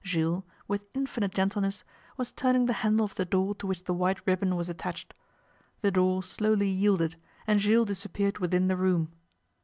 Jules, 0.03 0.41
with 0.67 0.81
infinite 0.95 1.31
gentleness, 1.31 1.83
was 2.17 2.31
turning 2.31 2.65
the 2.65 2.73
handle 2.81 3.05
of 3.05 3.13
the 3.13 3.23
door 3.23 3.53
to 3.53 3.67
which 3.67 3.83
the 3.83 3.93
white 3.93 4.19
ribbon 4.25 4.55
was 4.55 4.67
attached. 4.67 5.13
The 5.81 5.91
door 5.91 6.23
slowly 6.23 6.69
yielded 6.69 7.17
and 7.45 7.59
Jules 7.59 7.85
disappeared 7.89 8.39
within 8.39 8.67
the 8.67 8.75
room. 8.75 9.11